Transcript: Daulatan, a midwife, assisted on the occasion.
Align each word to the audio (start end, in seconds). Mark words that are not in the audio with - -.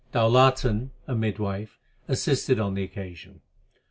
Daulatan, 0.13 0.89
a 1.05 1.13
midwife, 1.13 1.77
assisted 2.07 2.59
on 2.59 2.73
the 2.73 2.81
occasion. 2.81 3.41